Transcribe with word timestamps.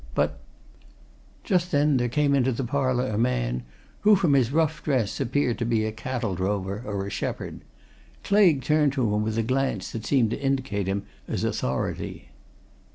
But" 0.15 0.39
Just 1.43 1.69
then 1.69 1.97
there 1.97 2.09
came 2.09 2.33
into 2.33 2.51
the 2.51 2.63
parlour 2.63 3.05
a 3.05 3.19
man, 3.19 3.61
who 3.99 4.15
from 4.15 4.33
his 4.33 4.51
rough 4.51 4.83
dress, 4.83 5.19
appeared 5.21 5.59
to 5.59 5.63
be 5.65 5.85
a 5.85 5.91
cattle 5.91 6.33
drover 6.33 6.81
or 6.83 7.05
a 7.05 7.11
shepherd. 7.11 7.61
Claigue 8.23 8.63
turned 8.63 8.93
to 8.93 9.13
him 9.13 9.21
with 9.21 9.37
a 9.37 9.43
glance 9.43 9.91
that 9.91 10.07
seemed 10.07 10.31
to 10.31 10.41
indicate 10.41 10.87
him 10.87 11.03
as 11.27 11.43
authority. 11.43 12.29